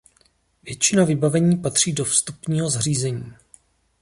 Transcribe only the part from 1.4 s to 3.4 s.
patří do vstupního zařízení.